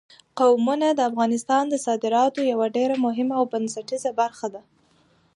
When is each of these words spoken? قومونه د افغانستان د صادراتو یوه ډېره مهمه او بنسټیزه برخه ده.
قومونه 0.39 0.87
د 0.93 0.99
افغانستان 1.09 1.63
د 1.69 1.75
صادراتو 1.85 2.39
یوه 2.51 2.67
ډېره 2.77 2.95
مهمه 3.05 3.33
او 3.39 3.45
بنسټیزه 3.53 4.11
برخه 4.21 4.47
ده. 4.53 4.61